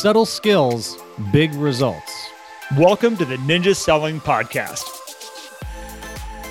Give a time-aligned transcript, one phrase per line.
[0.00, 0.96] Subtle skills,
[1.30, 2.10] big results.
[2.78, 4.86] Welcome to the Ninja Selling Podcast.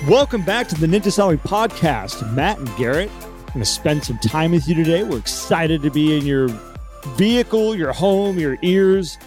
[0.08, 2.32] Welcome back to the Ninja Selling Podcast.
[2.32, 5.02] Matt and Garrett, I'm going to spend some time with you today.
[5.02, 6.46] We're excited to be in your
[7.16, 9.18] vehicle, your home, your ears,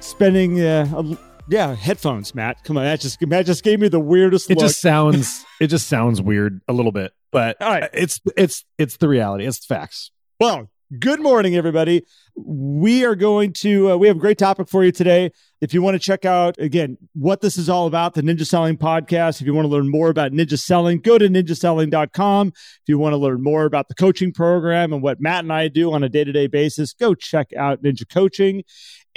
[0.00, 1.16] spending uh, a,
[1.48, 2.64] yeah, headphones, Matt.
[2.64, 4.66] Come on, that just Matt just gave me the weirdest It look.
[4.66, 7.88] just sounds it just sounds weird a little bit, but All right.
[7.92, 9.46] it's it's it's the reality.
[9.46, 10.10] It's the facts.
[10.40, 12.02] Well, good morning, everybody.
[12.34, 15.32] We are going to, uh, we have a great topic for you today.
[15.60, 18.78] If you want to check out, again, what this is all about, the Ninja Selling
[18.78, 22.48] Podcast, if you want to learn more about ninja selling, go to ninjaselling.com.
[22.48, 25.68] If you want to learn more about the coaching program and what Matt and I
[25.68, 28.62] do on a day to day basis, go check out Ninja Coaching.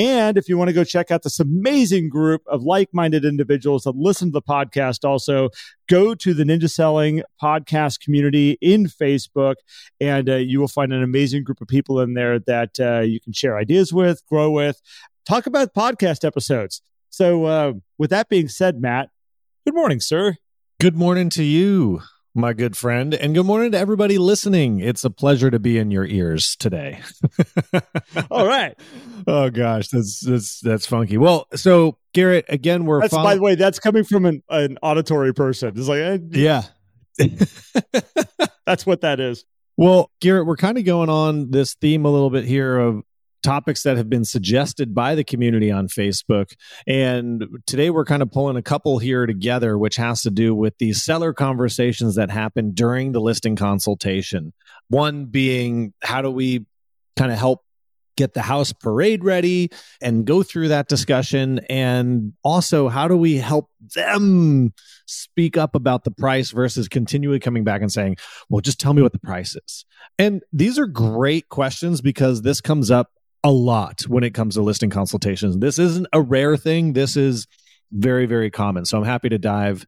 [0.02, 3.84] And if you want to go check out this amazing group of like minded individuals
[3.84, 5.50] that listen to the podcast, also
[5.88, 9.58] go to the Ninja Selling Podcast community in Facebook
[10.00, 13.20] and uh, you will find an amazing group of people in there that uh, you
[13.20, 14.82] can share ideas with, grow with,
[15.24, 16.82] talk about podcast episodes.
[17.12, 19.10] So, uh, with that being said, Matt,
[19.68, 20.38] good morning, sir.
[20.79, 22.02] Good morning to you,
[22.34, 24.79] my good friend, and good morning to everybody listening.
[24.79, 27.01] It's a pleasure to be in your ears today.
[28.32, 28.77] All right.
[29.27, 31.18] oh gosh, that's that's that's funky.
[31.18, 34.77] Well, so Garrett, again, we're That's, follow- by the way, that's coming from an, an
[34.82, 35.73] auditory person.
[35.76, 36.63] It's like, eh, yeah.
[38.66, 39.45] that's what that is.
[39.77, 43.04] Well, Garrett, we're kind of going on this theme a little bit here of
[43.42, 46.54] topics that have been suggested by the community on Facebook.
[46.88, 50.78] And today we're kind of pulling a couple here together, which has to do with
[50.78, 54.54] these seller conversations that happen during the listing consultation.
[54.90, 56.66] One being, how do we
[57.16, 57.64] kind of help
[58.18, 59.70] get the house parade ready
[60.02, 61.60] and go through that discussion?
[61.70, 64.74] And also, how do we help them
[65.12, 68.18] speak up about the price versus continually coming back and saying,
[68.50, 69.86] well, just tell me what the price is.
[70.18, 73.12] And these are great questions because this comes up
[73.44, 75.58] a lot when it comes to listing consultations.
[75.58, 76.94] This isn't a rare thing.
[76.94, 77.47] This is
[77.92, 78.86] very, very common.
[78.86, 79.86] So I'm happy to dive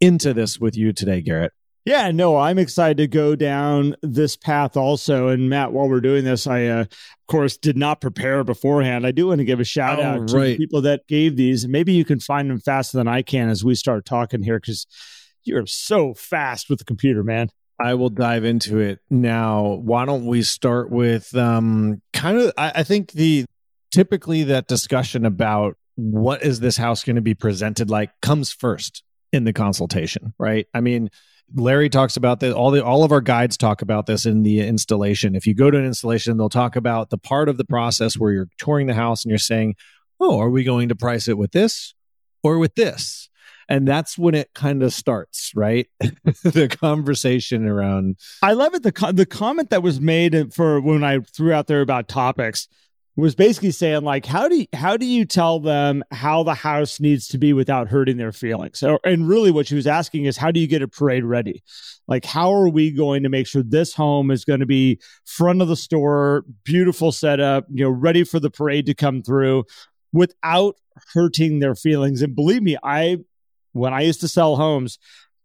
[0.00, 1.52] into this with you today, Garrett.
[1.84, 5.28] Yeah, no, I'm excited to go down this path also.
[5.28, 6.88] And Matt, while we're doing this, I, uh, of
[7.28, 9.06] course, did not prepare beforehand.
[9.06, 10.44] I do want to give a shout Oh, out to right.
[10.48, 11.66] the people that gave these.
[11.66, 14.86] Maybe you can find them faster than I can as we start talking here because
[15.44, 17.48] you're so fast with the computer, man.
[17.80, 19.78] I will dive into it now.
[19.82, 22.52] Why don't we start with um, kind of?
[22.58, 23.44] I, I think the
[23.92, 29.02] typically that discussion about what is this house going to be presented like comes first
[29.32, 30.66] in the consultation, right?
[30.74, 31.10] I mean,
[31.54, 32.52] Larry talks about this.
[32.52, 35.34] All the all of our guides talk about this in the installation.
[35.34, 38.32] If you go to an installation, they'll talk about the part of the process where
[38.32, 39.76] you're touring the house and you're saying,
[40.20, 41.94] "Oh, are we going to price it with this
[42.42, 43.28] or with this?"
[43.68, 45.88] And that's when it kind of starts, right?
[46.00, 48.82] the conversation around I love it.
[48.82, 52.68] The the comment that was made for when I threw out there about topics
[53.18, 57.00] was basically saying like, how do you, how do you tell them how the house
[57.00, 58.80] needs to be without hurting their feelings?
[59.04, 61.64] And really, what she was asking is, how do you get a parade ready?
[62.06, 65.60] Like, how are we going to make sure this home is going to be front
[65.60, 69.64] of the store, beautiful setup, you know, ready for the parade to come through
[70.12, 70.76] without
[71.12, 72.22] hurting their feelings?
[72.22, 73.18] And believe me, I
[73.78, 74.98] when I used to sell homes.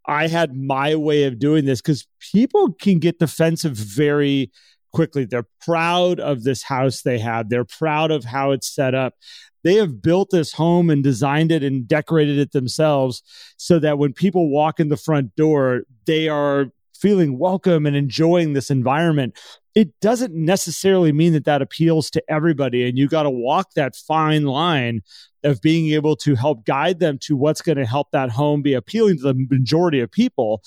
[0.05, 4.51] I had my way of doing this because people can get defensive very
[4.91, 5.25] quickly.
[5.25, 9.16] They're proud of this house they have, they're proud of how it's set up.
[9.63, 13.23] They have built this home and designed it and decorated it themselves
[13.55, 16.67] so that when people walk in the front door, they are
[17.00, 19.38] feeling welcome and enjoying this environment.
[19.75, 22.88] It doesn't necessarily mean that that appeals to everybody.
[22.88, 25.01] And you got to walk that fine line
[25.44, 28.73] of being able to help guide them to what's going to help that home be
[28.73, 30.62] appealing to the majority of people.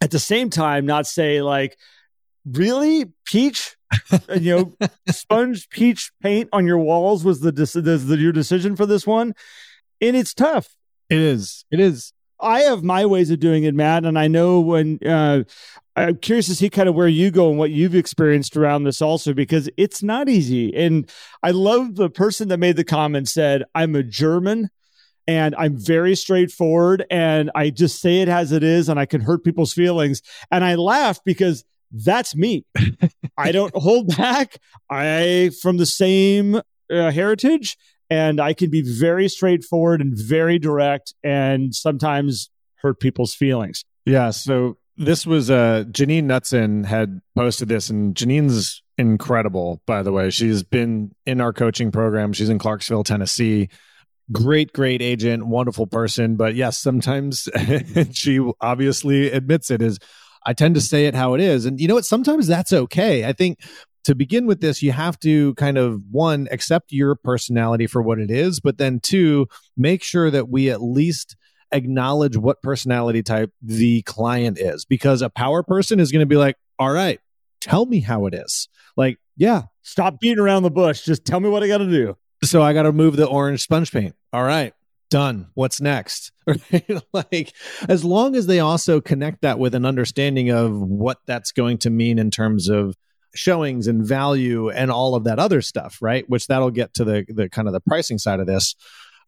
[0.00, 1.78] At the same time, not say like,
[2.44, 3.76] really, peach,
[4.36, 8.86] you know, sponge peach paint on your walls was the, the, the your decision for
[8.86, 9.34] this one,
[10.00, 10.74] and it's tough.
[11.08, 11.64] it is.
[11.70, 12.12] It is.
[12.40, 15.44] I have my ways of doing it, Matt, and I know when uh,
[15.94, 19.02] I'm curious to see kind of where you go and what you've experienced around this
[19.02, 20.74] also because it's not easy.
[20.74, 21.10] And
[21.42, 24.70] I love the person that made the comment said, "I'm a German."
[25.28, 29.20] And I'm very straightforward and I just say it as it is and I can
[29.20, 30.20] hurt people's feelings.
[30.50, 32.64] And I laugh because that's me.
[33.38, 34.56] I don't hold back.
[34.90, 36.56] I from the same
[36.90, 37.76] uh, heritage
[38.10, 43.84] and I can be very straightforward and very direct and sometimes hurt people's feelings.
[44.04, 44.30] Yeah.
[44.30, 50.30] So this was uh Janine Knutson had posted this, and Janine's incredible, by the way.
[50.30, 52.32] She's been in our coaching program.
[52.32, 53.68] She's in Clarksville, Tennessee.
[54.30, 56.36] Great, great agent, wonderful person.
[56.36, 57.48] But yes, sometimes
[58.12, 59.98] she obviously admits it is
[60.44, 61.66] I tend to say it how it is.
[61.66, 62.04] And you know what?
[62.04, 63.24] Sometimes that's okay.
[63.24, 63.58] I think
[64.04, 68.18] to begin with this, you have to kind of one, accept your personality for what
[68.18, 69.46] it is, but then two,
[69.76, 71.36] make sure that we at least
[71.72, 76.36] acknowledge what personality type the client is because a power person is going to be
[76.36, 77.20] like, all right,
[77.60, 78.68] tell me how it is.
[78.96, 79.62] Like, yeah.
[79.82, 81.02] Stop beating around the bush.
[81.02, 82.16] Just tell me what I got to do.
[82.44, 84.14] So I got to move the orange sponge paint.
[84.32, 84.74] All right
[85.12, 86.32] done what's next
[87.12, 87.52] like
[87.86, 91.90] as long as they also connect that with an understanding of what that's going to
[91.90, 92.96] mean in terms of
[93.34, 97.26] showings and value and all of that other stuff right which that'll get to the
[97.28, 98.74] the kind of the pricing side of this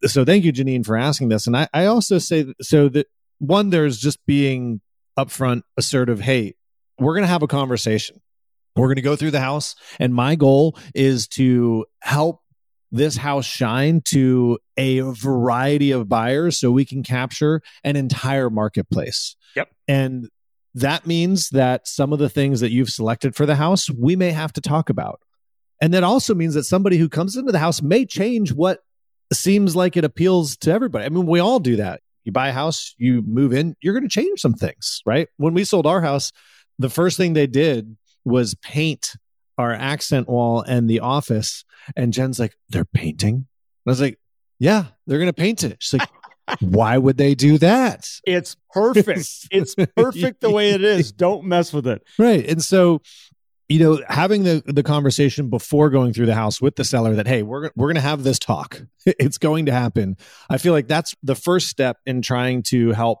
[0.03, 3.07] so thank you janine for asking this and i, I also say so that
[3.39, 4.81] one there's just being
[5.17, 6.55] upfront assertive hey
[6.99, 8.21] we're going to have a conversation
[8.75, 12.41] we're going to go through the house and my goal is to help
[12.95, 19.35] this house shine to a variety of buyers so we can capture an entire marketplace.
[19.55, 19.69] Yep.
[19.87, 20.29] And
[20.75, 24.31] that means that some of the things that you've selected for the house, we may
[24.31, 25.19] have to talk about.
[25.81, 28.79] And that also means that somebody who comes into the house may change what
[29.33, 31.05] seems like it appeals to everybody.
[31.05, 32.01] I mean, we all do that.
[32.23, 35.27] You buy a house, you move in, you're going to change some things, right?
[35.37, 36.31] When we sold our house,
[36.79, 39.13] the first thing they did was paint
[39.57, 41.63] our accent wall and the office.
[41.95, 43.35] And Jen's like, they're painting.
[43.35, 43.45] And
[43.85, 44.19] I was like,
[44.59, 45.77] yeah, they're going to paint it.
[45.79, 46.09] She's like,
[46.59, 48.07] why would they do that?
[48.25, 49.27] It's perfect.
[49.51, 51.11] it's perfect the way it is.
[51.11, 52.03] Don't mess with it.
[52.17, 52.45] Right.
[52.47, 53.01] And so,
[53.67, 57.27] you know, having the the conversation before going through the house with the seller that
[57.27, 58.81] hey, we're we're going to have this talk.
[59.07, 60.17] It's going to happen.
[60.49, 63.19] I feel like that's the first step in trying to help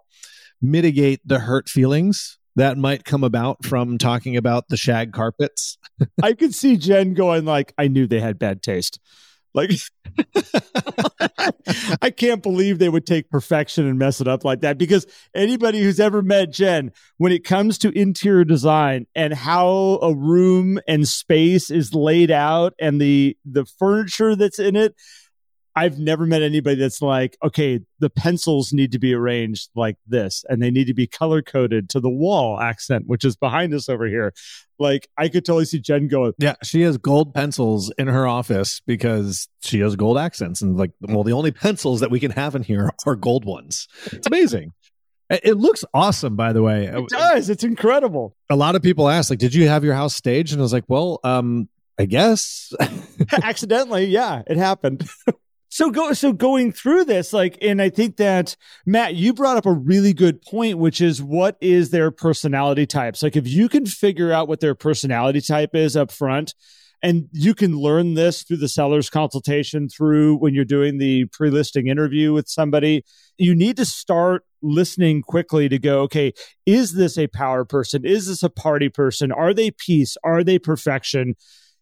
[0.59, 5.77] mitigate the hurt feelings that might come about from talking about the shag carpets.
[6.23, 8.99] I could see Jen going like, I knew they had bad taste.
[9.55, 9.71] Like,
[12.01, 14.77] I can't believe they would take perfection and mess it up like that.
[14.77, 20.13] Because anybody who's ever met Jen, when it comes to interior design and how a
[20.13, 24.93] room and space is laid out and the the furniture that's in it,
[25.75, 30.45] I've never met anybody that's like, okay, the pencils need to be arranged like this
[30.47, 33.89] and they need to be color coded to the wall accent, which is behind us
[33.89, 34.33] over here.
[34.79, 38.81] Like, I could totally see Jen going, Yeah, she has gold pencils in her office
[38.85, 40.61] because she has gold accents.
[40.61, 43.87] And like, well, the only pencils that we can have in here are gold ones.
[44.05, 44.71] It's amazing.
[45.29, 46.85] It looks awesome, by the way.
[46.85, 47.49] It does.
[47.49, 48.35] It's incredible.
[48.49, 50.53] A lot of people ask, like, did you have your house staged?
[50.53, 51.67] And I was like, well, um,
[51.97, 52.71] I guess.
[53.43, 55.09] Accidentally, yeah, it happened.
[55.75, 58.55] So go so going through this, like, and I think that
[58.85, 63.21] Matt, you brought up a really good point, which is what is their personality types?
[63.21, 66.55] Like, if you can figure out what their personality type is up front,
[67.03, 71.87] and you can learn this through the seller's consultation, through when you're doing the pre-listing
[71.87, 73.03] interview with somebody,
[73.37, 76.31] you need to start listening quickly to go, okay,
[76.65, 78.05] is this a power person?
[78.05, 79.29] Is this a party person?
[79.29, 80.15] Are they peace?
[80.23, 81.35] Are they perfection?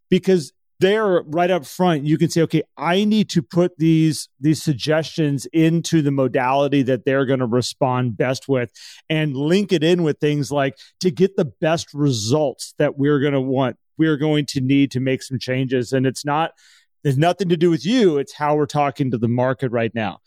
[0.10, 4.62] Because there right up front you can say okay i need to put these these
[4.62, 8.72] suggestions into the modality that they're going to respond best with
[9.10, 13.34] and link it in with things like to get the best results that we're going
[13.34, 15.94] to want we're going to need to make some changes.
[15.94, 16.52] And it's not
[17.04, 18.18] there's nothing to do with you.
[18.18, 20.20] It's how we're talking to the market right now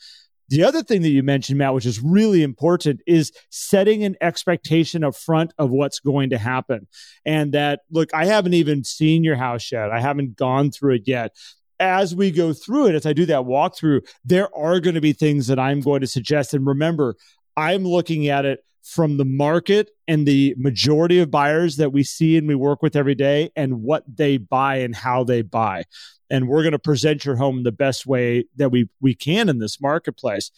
[0.48, 5.02] the other thing that you mentioned, Matt, which is really important, is setting an expectation
[5.02, 6.86] up front of what's going to happen.
[7.24, 9.90] And that, look, I haven't even seen your house yet.
[9.90, 11.32] I haven't gone through it yet.
[11.78, 15.12] As we go through it, as I do that walkthrough, there are going to be
[15.12, 16.54] things that I'm going to suggest.
[16.54, 17.16] And remember,
[17.56, 22.36] I'm looking at it from the market and the majority of buyers that we see
[22.36, 25.82] and we work with every day and what they buy and how they buy.
[26.30, 29.58] And we're going to present your home the best way that we we can in
[29.58, 30.52] this marketplace.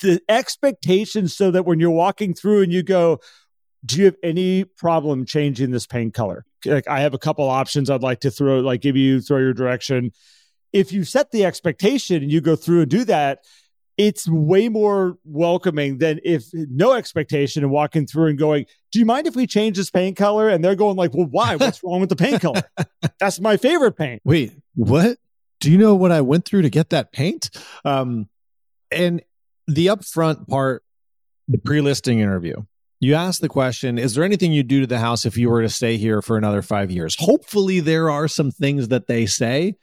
[0.00, 3.20] The expectations so that when you're walking through and you go
[3.84, 6.46] do you have any problem changing this paint color?
[6.64, 9.52] Like i have a couple options i'd like to throw like give you throw your
[9.52, 10.12] direction.
[10.72, 13.40] If you set the expectation and you go through and do that
[13.96, 19.06] it's way more welcoming than if no expectation and walking through and going, Do you
[19.06, 20.48] mind if we change this paint color?
[20.48, 21.56] And they're going like, Well, why?
[21.56, 22.62] What's wrong with the paint color?
[23.20, 24.22] That's my favorite paint.
[24.24, 25.18] Wait, what?
[25.60, 27.50] Do you know what I went through to get that paint?
[27.84, 28.28] Um,
[28.90, 29.22] and
[29.66, 30.84] the upfront part,
[31.48, 32.54] the pre-listing interview.
[33.00, 35.62] You ask the question, is there anything you'd do to the house if you were
[35.62, 37.16] to stay here for another five years?
[37.18, 39.76] Hopefully there are some things that they say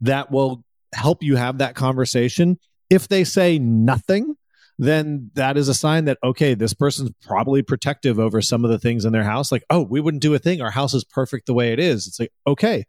[0.00, 2.58] that will help you have that conversation
[2.90, 4.36] if they say nothing,
[4.78, 8.78] then that is a sign that, okay, this person's probably protective over some of the
[8.78, 9.50] things in their house.
[9.50, 10.60] Like, oh, we wouldn't do a thing.
[10.60, 12.06] Our house is perfect the way it is.
[12.06, 12.84] It's like, okay,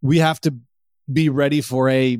[0.00, 0.54] we have to
[1.12, 2.18] be ready for a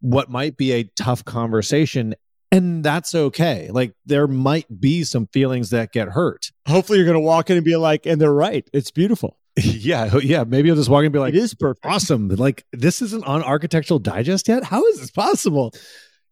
[0.00, 2.14] what might be a tough conversation
[2.52, 3.70] and that's okay.
[3.72, 6.52] Like there might be some feelings that get hurt.
[6.68, 8.68] Hopefully, you're going to walk in and be like, and they're right.
[8.74, 9.38] It's beautiful.
[9.56, 10.44] yeah, yeah.
[10.44, 11.84] Maybe you'll just walk in and be like, it is perfect.
[11.86, 12.28] awesome.
[12.28, 14.64] Like, this isn't on Architectural Digest yet?
[14.64, 15.72] How is this possible?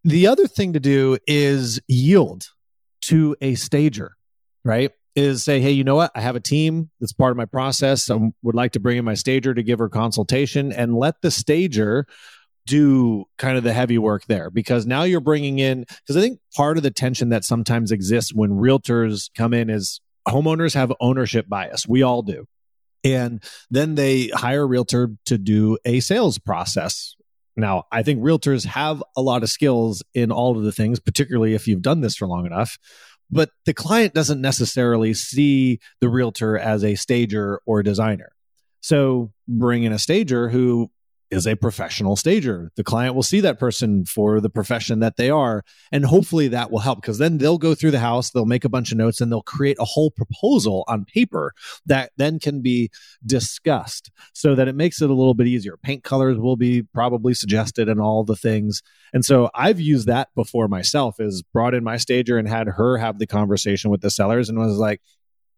[0.04, 2.44] The other thing to do is yield
[3.02, 4.16] to a stager,
[4.64, 4.92] right?
[5.16, 6.12] Is say, hey, you know what?
[6.14, 8.08] I have a team that's part of my process.
[8.10, 11.30] I would like to bring in my stager to give her consultation and let the
[11.30, 12.06] stager
[12.66, 16.38] do kind of the heavy work there because now you're bringing in because I think
[16.54, 21.48] part of the tension that sometimes exists when realtors come in is homeowners have ownership
[21.48, 21.88] bias.
[21.88, 22.46] We all do.
[23.02, 27.16] And then they hire a realtor to do a sales process.
[27.60, 31.54] Now, I think realtors have a lot of skills in all of the things, particularly
[31.54, 32.78] if you've done this for long enough.
[33.30, 38.32] But the client doesn't necessarily see the realtor as a stager or designer.
[38.80, 40.90] So bring in a stager who
[41.30, 42.70] is a professional stager.
[42.76, 45.64] The client will see that person for the profession that they are.
[45.92, 48.68] And hopefully that will help because then they'll go through the house, they'll make a
[48.68, 51.52] bunch of notes, and they'll create a whole proposal on paper
[51.86, 52.90] that then can be
[53.24, 55.76] discussed so that it makes it a little bit easier.
[55.76, 58.82] Paint colors will be probably suggested and all the things.
[59.12, 62.98] And so I've used that before myself, is brought in my stager and had her
[62.98, 65.00] have the conversation with the sellers and was like,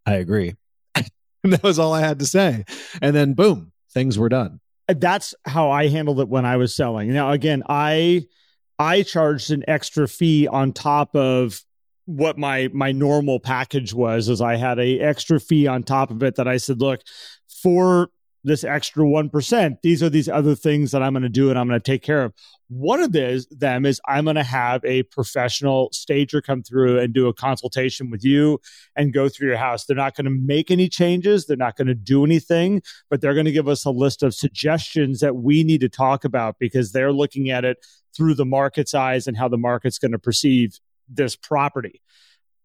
[0.04, 0.54] I agree.
[1.44, 2.64] that was all I had to say.
[3.00, 7.12] And then boom, things were done that's how I handled it when I was selling.
[7.12, 8.26] Now, again, I
[8.78, 11.60] I charged an extra fee on top of
[12.06, 14.28] what my my normal package was.
[14.28, 17.00] As I had a extra fee on top of it that I said, look,
[17.62, 18.08] for
[18.44, 19.76] this extra 1%.
[19.82, 22.02] These are these other things that I'm going to do and I'm going to take
[22.02, 22.32] care of.
[22.68, 27.12] One of this, them is I'm going to have a professional stager come through and
[27.12, 28.60] do a consultation with you
[28.96, 29.84] and go through your house.
[29.84, 31.46] They're not going to make any changes.
[31.46, 34.34] They're not going to do anything, but they're going to give us a list of
[34.34, 37.78] suggestions that we need to talk about because they're looking at it
[38.16, 42.00] through the market's eyes and how the market's going to perceive this property.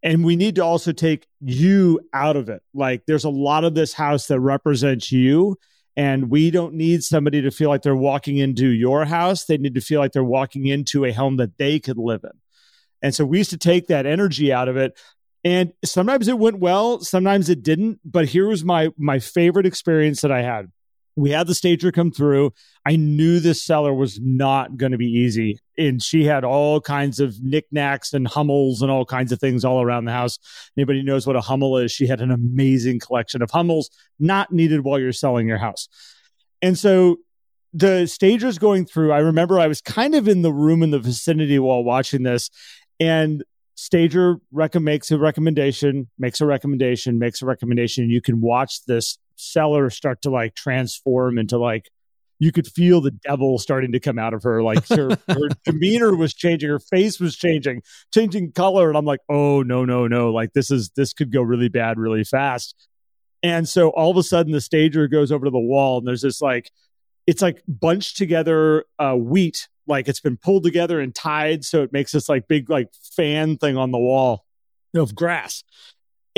[0.03, 2.61] And we need to also take you out of it.
[2.73, 5.57] Like there's a lot of this house that represents you.
[5.95, 9.45] And we don't need somebody to feel like they're walking into your house.
[9.45, 12.39] They need to feel like they're walking into a home that they could live in.
[13.01, 14.97] And so we used to take that energy out of it.
[15.43, 17.99] And sometimes it went well, sometimes it didn't.
[18.05, 20.71] But here was my my favorite experience that I had
[21.17, 22.53] we had the stager come through.
[22.85, 25.59] I knew this seller was not going to be easy.
[25.75, 29.81] And she had all kinds of knickknacks and hummels and all kinds of things all
[29.81, 30.37] around the house.
[30.77, 31.91] Anybody knows what a hummel is?
[31.91, 35.89] She had an amazing collection of hummels, not needed while you're selling your house.
[36.61, 37.17] And so
[37.73, 39.11] the stager's going through.
[39.11, 42.51] I remember I was kind of in the room in the vicinity while watching this.
[42.99, 43.43] And
[43.73, 48.11] stager rec- makes a recommendation, makes a recommendation, makes a recommendation.
[48.11, 51.89] You can watch this seller start to like transform into like
[52.39, 54.61] you could feel the devil starting to come out of her.
[54.61, 57.81] Like her, her demeanor was changing, her face was changing,
[58.13, 58.89] changing color.
[58.89, 60.31] And I'm like, oh no, no, no.
[60.31, 62.75] Like this is this could go really bad really fast.
[63.43, 66.21] And so all of a sudden the stager goes over to the wall and there's
[66.21, 66.71] this like
[67.27, 71.91] it's like bunched together uh, wheat, like it's been pulled together and tied, so it
[71.91, 74.45] makes this like big like fan thing on the wall
[74.95, 75.63] of grass.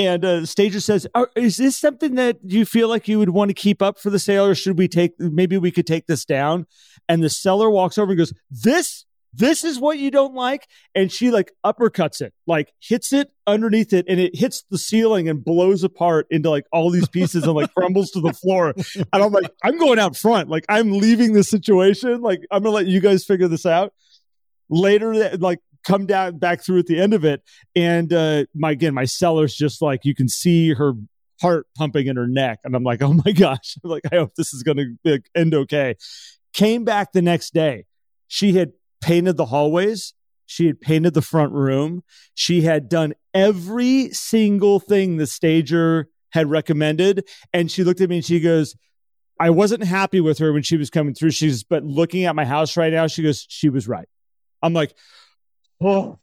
[0.00, 3.54] And uh, Stager says, "Is this something that you feel like you would want to
[3.54, 5.12] keep up for the sale, or should we take?
[5.18, 6.66] Maybe we could take this down."
[7.06, 9.04] And the seller walks over and goes, "This,
[9.34, 13.92] this is what you don't like." And she like uppercuts it, like hits it underneath
[13.92, 17.52] it, and it hits the ceiling and blows apart into like all these pieces and
[17.52, 18.72] like crumbles to the floor.
[18.96, 22.74] And I'm like, I'm going out front, like I'm leaving the situation, like I'm gonna
[22.74, 23.92] let you guys figure this out
[24.70, 27.42] later like come down back through at the end of it.
[27.74, 30.94] And uh, my again, my seller's just like you can see her
[31.40, 34.34] heart pumping in her neck, and I'm like, oh my gosh, I'm like I hope
[34.36, 35.96] this is going to end okay.
[36.52, 37.86] Came back the next day.
[38.28, 40.14] She had painted the hallways.
[40.46, 42.02] She had painted the front room.
[42.34, 47.28] She had done every single thing the stager had recommended.
[47.52, 48.74] And she looked at me and she goes,
[49.38, 51.30] I wasn't happy with her when she was coming through.
[51.30, 54.08] She's, but looking at my house right now, she goes, she was right.
[54.62, 54.94] I'm like,
[55.80, 56.18] Oh,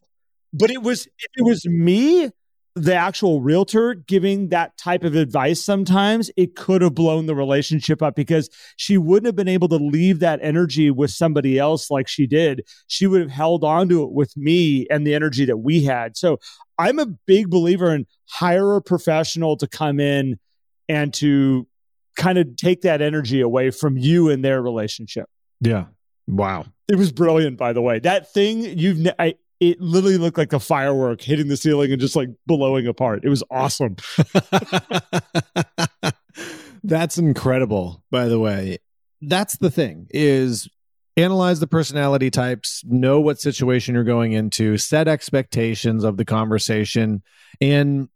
[0.53, 2.29] but it was it was me,
[2.75, 5.63] the actual realtor, giving that type of advice.
[5.63, 9.77] Sometimes it could have blown the relationship up because she wouldn't have been able to
[9.77, 12.63] leave that energy with somebody else like she did.
[12.87, 16.15] She would have held on to it with me and the energy that we had.
[16.17, 16.39] So
[16.77, 20.39] I'm a big believer in hire a professional to come in
[20.87, 21.67] and to
[22.15, 25.29] kind of take that energy away from you and their relationship.
[25.61, 25.85] Yeah.
[26.27, 26.65] Wow.
[26.87, 27.99] It was brilliant, by the way.
[27.99, 32.15] That thing you've, I, it literally looked like a firework hitting the ceiling and just
[32.15, 33.21] like blowing apart.
[33.23, 33.95] It was awesome.
[36.83, 38.77] That's incredible, by the way.
[39.21, 40.69] That's the thing is
[41.15, 47.23] analyze the personality types, know what situation you're going into, set expectations of the conversation
[47.59, 48.09] and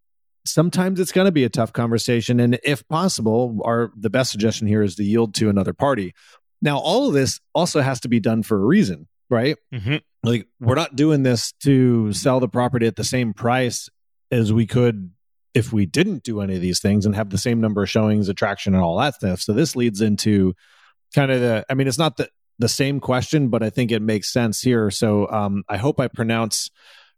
[0.45, 4.67] sometimes it's going to be a tough conversation and if possible our the best suggestion
[4.67, 6.13] here is to yield to another party
[6.61, 9.97] now all of this also has to be done for a reason right mm-hmm.
[10.23, 13.89] Like we're not doing this to sell the property at the same price
[14.31, 15.11] as we could
[15.53, 18.29] if we didn't do any of these things and have the same number of showings
[18.29, 20.53] attraction and all that stuff so this leads into
[21.13, 24.01] kind of the i mean it's not the the same question but i think it
[24.01, 26.69] makes sense here so um, i hope i pronounce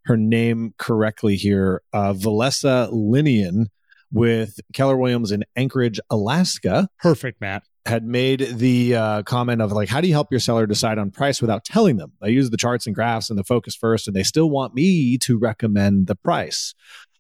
[0.05, 1.81] her name correctly here.
[1.91, 3.67] Uh, Valessa Linian
[4.11, 6.89] with Keller Williams in Anchorage, Alaska.
[6.99, 7.63] Perfect, Matt.
[7.85, 11.11] Had made the uh, comment of like, how do you help your seller decide on
[11.11, 12.13] price without telling them?
[12.21, 15.17] I use the charts and graphs and the focus first, and they still want me
[15.17, 16.73] to recommend the price.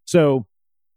[0.05, 0.47] So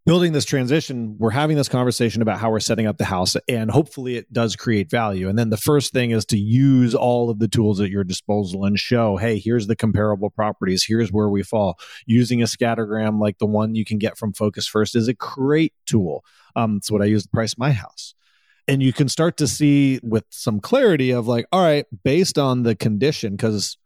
[0.07, 3.69] building this transition, we're having this conversation about how we're setting up the house, and
[3.69, 5.29] hopefully it does create value.
[5.29, 8.65] And then the first thing is to use all of the tools at your disposal
[8.65, 11.77] and show, hey, here's the comparable properties, here's where we fall.
[12.07, 15.75] Using a scattergram like the one you can get from Focus First is a great
[15.87, 16.25] tool.
[16.55, 18.15] Um, it's what I use to price my house.
[18.69, 22.65] And you can start to see with some clarity of like, all right, based on
[22.65, 23.79] the condition, because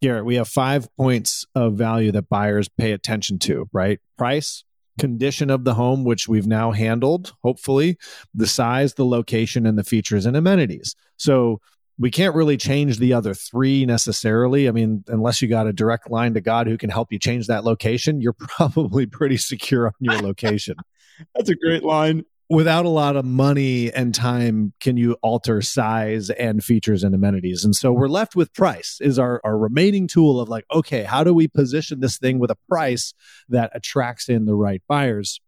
[0.00, 3.98] here we have five points of value that buyers pay attention to, right?
[4.16, 4.62] Price,
[4.98, 7.98] condition of the home, which we've now handled, hopefully,
[8.34, 10.94] the size, the location, and the features and amenities.
[11.16, 11.60] So
[11.98, 14.68] we can't really change the other three necessarily.
[14.68, 17.48] I mean, unless you got a direct line to God who can help you change
[17.48, 20.76] that location, you're probably pretty secure on your location.
[21.34, 26.30] That's a great line without a lot of money and time can you alter size
[26.30, 27.64] and features and amenities.
[27.64, 31.24] And so we're left with price is our, our remaining tool of like okay how
[31.24, 33.12] do we position this thing with a price
[33.48, 35.40] that attracts in the right buyers?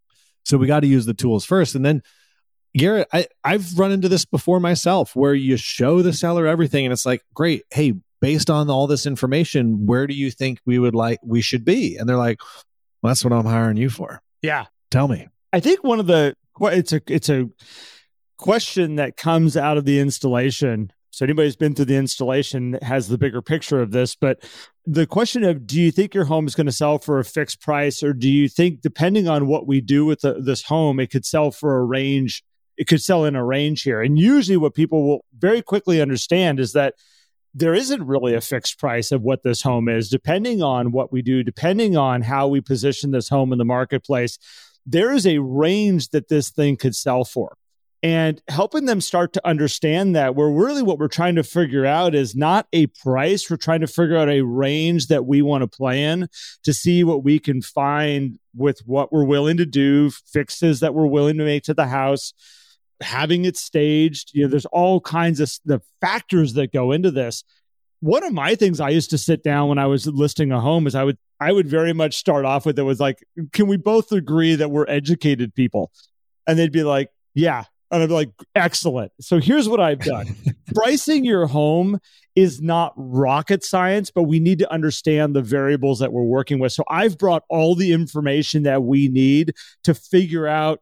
[0.44, 1.74] So we got to use the tools first.
[1.74, 2.02] And then
[2.76, 6.92] garrett I, i've run into this before myself where you show the seller everything and
[6.92, 7.62] it's like great.
[7.70, 11.64] Hey based on all this information where do you think we would like we should
[11.64, 11.96] be?
[11.96, 12.40] And they're like
[13.02, 14.20] well, that's what i'm hiring you for.
[14.42, 14.66] Yeah.
[14.90, 15.28] Tell me.
[15.52, 17.48] I think one of the well, it's a it's a
[18.36, 20.92] question that comes out of the installation.
[21.10, 24.44] So anybody who's been through the installation has the bigger picture of this, but
[24.86, 27.60] the question of do you think your home is going to sell for a fixed
[27.60, 31.10] price or do you think depending on what we do with the, this home it
[31.10, 32.44] could sell for a range
[32.76, 34.00] it could sell in a range here.
[34.00, 36.94] And usually what people will very quickly understand is that
[37.52, 41.20] there isn't really a fixed price of what this home is depending on what we
[41.20, 44.38] do, depending on how we position this home in the marketplace
[44.90, 47.56] there is a range that this thing could sell for.
[48.02, 52.14] And helping them start to understand that, where really what we're trying to figure out
[52.14, 53.50] is not a price.
[53.50, 56.28] We're trying to figure out a range that we want to play in
[56.64, 61.06] to see what we can find with what we're willing to do, fixes that we're
[61.06, 62.32] willing to make to the house,
[63.02, 64.30] having it staged.
[64.32, 67.44] You know, there's all kinds of the factors that go into this
[68.00, 70.86] one of my things I used to sit down when I was listing a home
[70.86, 73.76] is I would I would very much start off with it was like, can we
[73.76, 75.90] both agree that we're educated people?
[76.46, 77.64] And they'd be like, yeah.
[77.90, 79.12] And I'd be like, excellent.
[79.20, 80.36] So here's what I've done.
[80.74, 81.98] Pricing your home
[82.36, 86.72] is not rocket science, but we need to understand the variables that we're working with.
[86.72, 90.80] So I've brought all the information that we need to figure out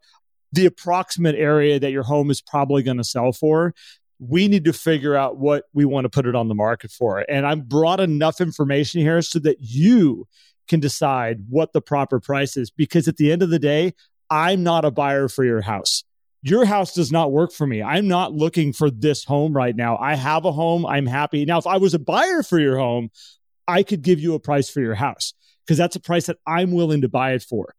[0.53, 3.75] the approximate area that your home is probably going to sell for
[4.21, 7.25] we need to figure out what we want to put it on the market for.
[7.29, 10.27] And I've brought enough information here so that you
[10.69, 12.71] can decide what the proper price is.
[12.71, 13.95] Because at the end of the day,
[14.31, 16.05] I'm not a buyer for your house.
[16.43, 17.83] Your house does not work for me.
[17.83, 19.97] I'm not looking for this home right now.
[19.97, 20.87] I have a home.
[20.87, 21.45] I'm happy.
[21.45, 23.11] Now, if I was a buyer for your home,
[23.67, 25.35] I could give you a price for your house
[25.67, 27.75] because that's a price that I'm willing to buy it for.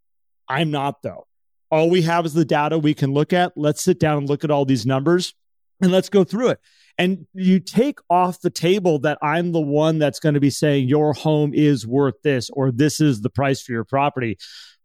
[0.48, 1.26] I'm not, though.
[1.72, 3.54] All we have is the data we can look at.
[3.56, 5.34] Let's sit down and look at all these numbers
[5.82, 6.60] and let's go through it.
[7.00, 10.90] And you take off the table that I'm the one that's going to be saying
[10.90, 14.38] your home is worth this or this is the price for your property.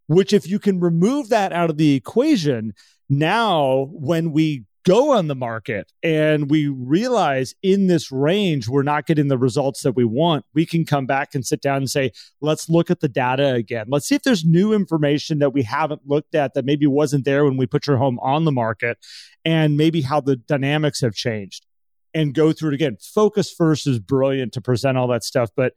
[0.07, 2.73] Which, if you can remove that out of the equation,
[3.09, 9.07] now when we go on the market and we realize in this range we're not
[9.07, 12.13] getting the results that we want, we can come back and sit down and say,
[12.41, 13.87] let's look at the data again.
[13.89, 17.45] Let's see if there's new information that we haven't looked at that maybe wasn't there
[17.45, 18.99] when we put your home on the market
[19.45, 21.67] and maybe how the dynamics have changed
[22.15, 22.97] and go through it again.
[23.01, 25.75] Focus first is brilliant to present all that stuff, but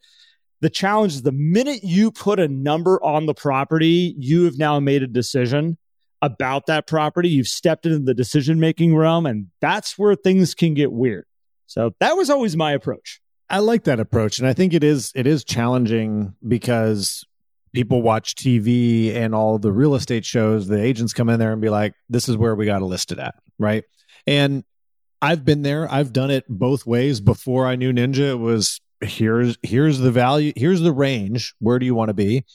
[0.61, 4.79] the challenge is the minute you put a number on the property, you have now
[4.79, 5.77] made a decision
[6.21, 7.29] about that property.
[7.29, 11.25] You've stepped into the decision making realm, and that's where things can get weird.
[11.67, 13.21] So that was always my approach.
[13.49, 17.23] I like that approach, and I think it is it is challenging because
[17.73, 20.67] people watch TV and all the real estate shows.
[20.67, 23.11] The agents come in there and be like, "This is where we got to list
[23.11, 23.83] it at," right?
[24.25, 24.63] And
[25.21, 25.91] I've been there.
[25.91, 27.19] I've done it both ways.
[27.21, 31.53] Before I knew Ninja, it was here's here's the value, here's the range.
[31.59, 32.45] Where do you want to be?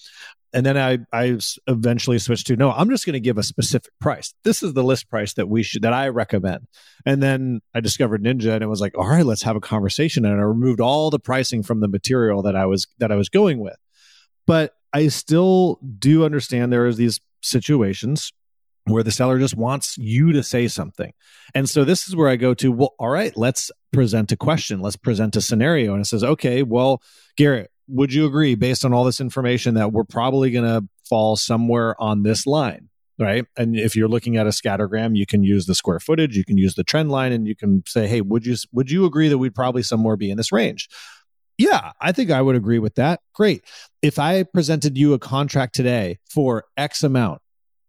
[0.54, 3.90] And then I, I eventually switched to no, I'm just going to give a specific
[4.00, 4.34] price.
[4.44, 6.66] This is the list price that we should, that I recommend.
[7.06, 10.26] And then I discovered Ninja and it was like, all right, let's have a conversation.
[10.26, 13.30] And I removed all the pricing from the material that I was, that I was
[13.30, 13.76] going with.
[14.46, 18.30] But I still do understand there is these situations
[18.84, 21.12] where the seller just wants you to say something.
[21.54, 24.80] And so this is where I go to, well, all right, let's present a question.
[24.80, 25.92] Let's present a scenario.
[25.92, 27.00] And it says, okay, well,
[27.36, 31.36] Garrett, would you agree based on all this information that we're probably going to fall
[31.36, 32.88] somewhere on this line?
[33.18, 33.44] Right.
[33.56, 36.56] And if you're looking at a scattergram, you can use the square footage, you can
[36.56, 39.38] use the trend line, and you can say, hey, would you would you agree that
[39.38, 40.88] we'd probably somewhere be in this range?
[41.58, 43.20] Yeah, I think I would agree with that.
[43.34, 43.64] Great.
[44.00, 47.42] If I presented you a contract today for X amount,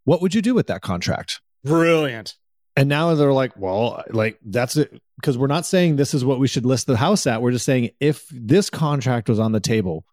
[0.06, 1.42] what would you do with that contract?
[1.64, 2.36] Brilliant.
[2.76, 5.00] And now they're like, well, like that's it.
[5.18, 7.42] Because we're not saying this is what we should list the house at.
[7.42, 10.06] We're just saying if this contract was on the table,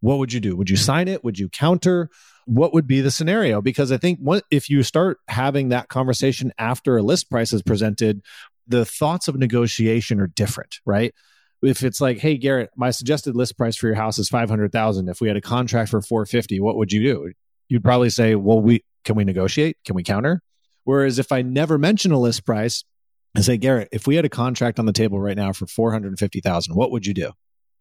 [0.00, 0.56] what would you do?
[0.56, 1.24] Would you sign it?
[1.24, 2.10] Would you counter?
[2.46, 3.60] What would be the scenario?
[3.60, 7.62] Because I think what, if you start having that conversation after a list price is
[7.62, 8.22] presented,
[8.66, 11.14] the thoughts of negotiation are different, right?
[11.62, 15.08] If it's like, hey, Garrett, my suggested list price for your house is 500,000.
[15.08, 17.32] If we had a contract for 450, what would you do?
[17.68, 19.76] You'd probably say, well, we can we negotiate?
[19.84, 20.42] Can we counter?
[20.84, 22.84] Whereas if I never mention a list price
[23.34, 26.74] and say, Garrett, if we had a contract on the table right now for 450,000,
[26.74, 27.32] what would you do?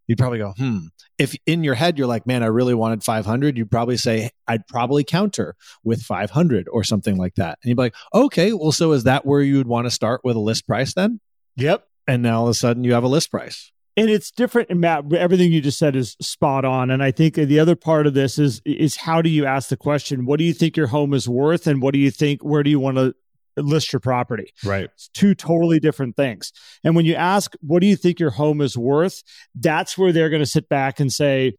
[0.07, 0.79] You'd probably go, hmm.
[1.17, 4.65] If in your head you're like, man, I really wanted 500, you'd probably say, I'd
[4.67, 7.59] probably counter with 500 or something like that.
[7.61, 10.21] And you'd be like, okay, well, so is that where you would want to start
[10.23, 11.19] with a list price then?
[11.57, 11.85] Yep.
[12.07, 14.79] And now all of a sudden you have a list price and it's different and
[14.79, 16.91] matt everything you just said is spot on.
[16.91, 19.75] And i think the other part of this is is how do you ask the
[19.75, 21.67] question what do you think your home is worth?
[21.67, 23.13] And what do you think where do you want to
[23.57, 24.53] list your property?
[24.63, 24.83] Right.
[24.93, 26.53] It's two totally different things.
[26.83, 29.23] And when you ask what do you think your home is worth?
[29.55, 31.53] That's where they're going to sit back and say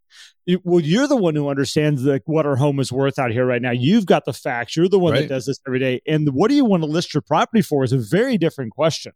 [0.65, 3.61] well you're the one who understands like what our home is worth out here right
[3.61, 3.73] now.
[3.73, 4.77] You've got the facts.
[4.77, 5.23] You're the one right.
[5.23, 6.01] that does this every day.
[6.07, 9.13] And what do you want to list your property for is a very different question.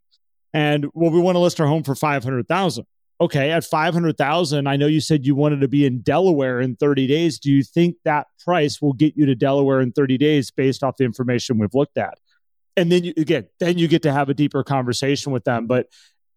[0.53, 2.85] And well we want to list our home for 500000
[3.21, 7.07] okay, at 500,000, I know you said you wanted to be in Delaware in 30
[7.07, 7.39] days.
[7.39, 10.97] Do you think that price will get you to Delaware in 30 days based off
[10.97, 12.17] the information we've looked at?
[12.75, 15.67] And then you, again, then you get to have a deeper conversation with them.
[15.67, 15.87] But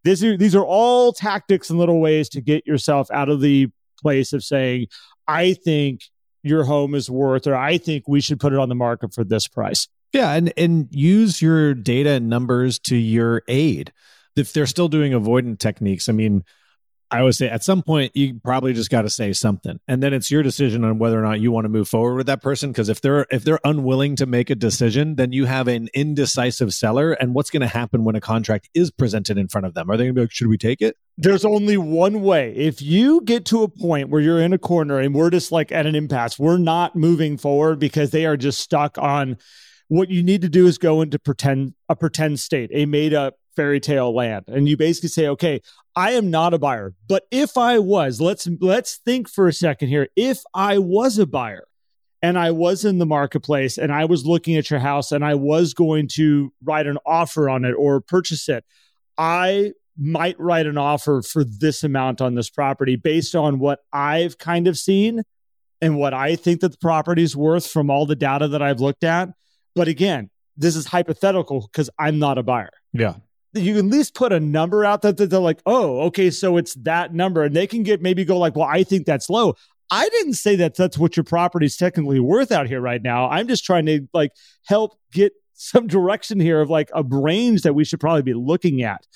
[0.05, 3.69] this, these are all tactics and little ways to get yourself out of the
[4.01, 4.87] place of saying,
[5.27, 6.03] I think
[6.43, 9.25] your home is worth, or I think we should put it on the market for
[9.25, 9.89] this price.
[10.13, 13.93] Yeah, and and use your data and numbers to your aid.
[14.37, 16.45] If they're still doing avoidant techniques, I mean,
[17.11, 20.13] I would say at some point you probably just got to say something, and then
[20.13, 22.73] it's your decision on whether or not you want to move forward with that person.
[22.73, 26.75] Because if they're if they're unwilling to make a decision, then you have an indecisive
[26.75, 27.13] seller.
[27.13, 29.91] And what's going to happen when a contract is presented in front of them?
[29.91, 32.53] Are they going to be like, "Should we take it?" There's only one way.
[32.57, 35.71] If you get to a point where you're in a corner and we're just like
[35.71, 39.39] at an impasse, we're not moving forward because they are just stuck on.
[39.89, 43.39] What you need to do is go into pretend a pretend state, a made up
[43.57, 44.45] fairy tale land.
[44.47, 45.61] And you basically say okay
[45.97, 49.89] i am not a buyer but if i was let's let's think for a second
[49.89, 50.09] here.
[50.15, 51.67] If i was a buyer
[52.23, 55.35] and i was in the marketplace and i was looking at your house and i
[55.35, 58.65] was going to write an offer on it or purchase it
[59.19, 64.39] i might write an offer for this amount on this property based on what i've
[64.39, 65.23] kind of seen
[65.81, 68.81] and what i think that the property is worth from all the data that i've
[68.81, 69.31] looked at.
[69.75, 72.71] But again this is hypothetical because i'm not a buyer.
[72.93, 73.15] Yeah
[73.57, 77.15] you at least put a number out that they're like, oh, okay, so it's that
[77.15, 77.45] number.
[77.45, 79.55] And they can get maybe go like, well, I think that's low.
[79.91, 83.29] I didn't say that that's what your property is technically worth out here right now.
[83.29, 84.33] I'm just trying to like
[84.67, 88.83] help get some direction here of like a range that we should probably be looking
[88.83, 89.07] at.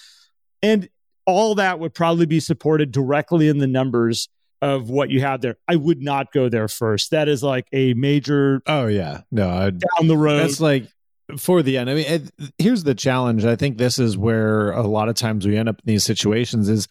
[0.62, 0.88] And
[1.26, 4.28] all that would probably be supported directly in the numbers
[4.62, 5.56] of what you have there.
[5.68, 7.10] I would not go there first.
[7.10, 8.62] That is like a major.
[8.66, 10.38] Oh yeah, no, I'd, down the road.
[10.38, 10.86] That's like
[11.38, 11.90] for the end.
[11.90, 13.44] I mean, it, here's the challenge.
[13.44, 16.68] I think this is where a lot of times we end up in these situations
[16.68, 16.88] is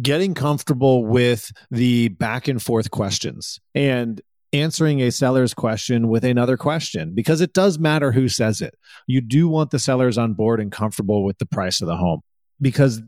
[0.00, 4.20] getting comfortable with the back and forth questions and
[4.52, 8.74] answering a seller's question with another question because it does matter who says it.
[9.06, 12.20] You do want the sellers on board and comfortable with the price of the home
[12.60, 13.02] because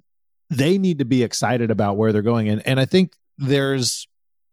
[0.51, 2.49] they need to be excited about where they're going.
[2.49, 4.09] And, and I think there's,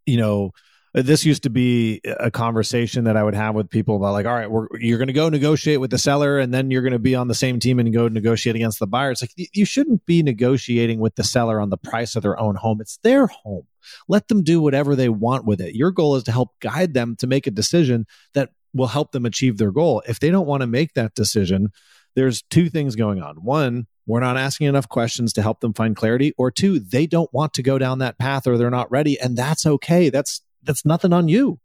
[0.06, 0.52] you know,
[0.96, 4.26] Uh, this used to be a conversation that I would have with people about like,
[4.26, 6.94] all right, we're, you're going to go negotiate with the seller and then you're going
[6.94, 9.12] to be on the same team and go negotiate against the buyer.
[9.12, 12.56] It's like, you shouldn't be negotiating with the seller on the price of their own
[12.56, 12.82] home.
[12.82, 13.68] It's their home.
[14.08, 15.76] Let them do whatever they want with it.
[15.76, 19.26] Your goal is to help guide them to make a decision that will help them
[19.26, 20.04] achieve their goal.
[20.08, 21.72] If they don't want to make that decision,
[22.16, 23.38] there's two things going on.
[23.38, 27.32] One, we're not asking enough questions to help them find clarity or two they don't
[27.34, 30.86] want to go down that path or they're not ready and that's okay that's that's
[30.86, 31.60] nothing on you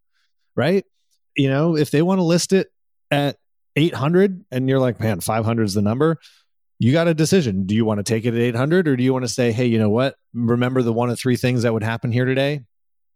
[0.56, 0.84] right
[1.36, 2.68] you know, if they want to list it
[3.10, 3.36] at
[3.76, 6.18] 800 and you're like, man, 500 is the number,
[6.78, 7.64] you got a decision.
[7.66, 9.66] Do you want to take it at 800 or do you want to say, hey,
[9.66, 10.16] you know what?
[10.34, 12.62] Remember the one of three things that would happen here today?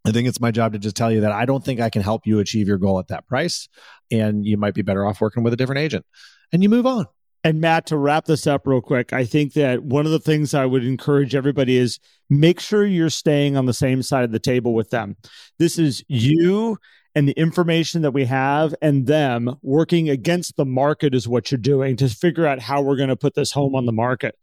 [0.07, 2.03] I think it's my job to just tell you that I don't think I can
[2.03, 3.69] help you achieve your goal at that price.
[4.11, 6.07] And you might be better off working with a different agent.
[6.53, 7.07] And you move on.
[7.47, 10.53] And Matt, to wrap this up real quick, I think that one of the things
[10.53, 14.41] I would encourage everybody is make sure you're staying on the same side of the
[14.41, 15.15] table with them.
[15.57, 16.77] This is you
[17.15, 21.59] and the information that we have and them working against the market is what you're
[21.61, 24.35] doing to figure out how we're going to put this home on the market.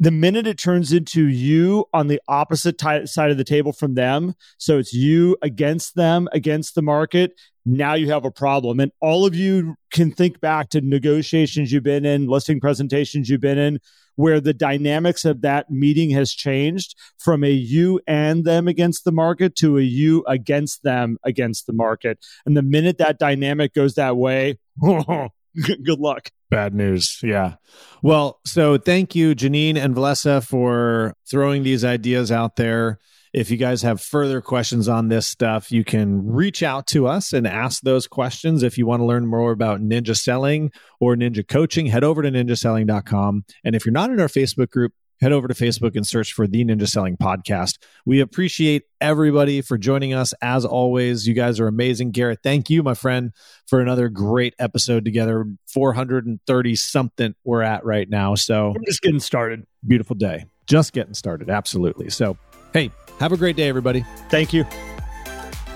[0.00, 3.94] The minute it turns into you on the opposite t- side of the table from
[3.94, 7.32] them, so it's you against them, against the market,
[7.64, 8.80] now you have a problem.
[8.80, 13.40] And all of you can think back to negotiations you've been in, listing presentations you've
[13.40, 13.78] been in,
[14.16, 19.12] where the dynamics of that meeting has changed from a you and them against the
[19.12, 22.18] market to a you against them against the market.
[22.46, 24.58] And the minute that dynamic goes that way,
[25.84, 26.30] good luck.
[26.50, 27.18] Bad news.
[27.22, 27.54] Yeah.
[28.02, 32.98] Well, so thank you, Janine and Valessa, for throwing these ideas out there.
[33.32, 37.32] If you guys have further questions on this stuff, you can reach out to us
[37.32, 38.62] and ask those questions.
[38.62, 42.30] If you want to learn more about ninja selling or ninja coaching, head over to
[42.30, 43.44] ninjaselling.com.
[43.64, 44.92] And if you're not in our Facebook group,
[45.24, 47.78] head over to Facebook and search for the Ninja Selling Podcast.
[48.04, 50.34] We appreciate everybody for joining us.
[50.42, 52.10] As always, you guys are amazing.
[52.10, 53.32] Garrett, thank you, my friend,
[53.66, 55.46] for another great episode together.
[55.68, 58.34] 430 something we're at right now.
[58.34, 59.66] So we're just getting started.
[59.86, 60.44] Beautiful day.
[60.66, 61.48] Just getting started.
[61.48, 62.10] Absolutely.
[62.10, 62.36] So,
[62.74, 64.04] hey, have a great day, everybody.
[64.28, 64.66] Thank you.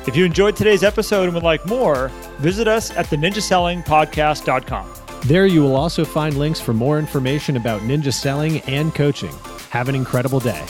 [0.07, 2.09] If you enjoyed today's episode and would like more,
[2.39, 5.08] visit us at the ninjasellingpodcast.com.
[5.27, 9.35] There you will also find links for more information about ninja selling and coaching.
[9.71, 10.65] Have an incredible day.